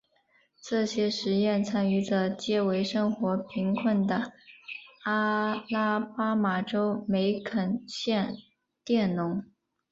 [0.63, 4.33] 这些实验参与者皆为生活贫困的
[5.03, 8.33] 阿拉巴马州梅肯县
[8.83, 9.43] 佃农。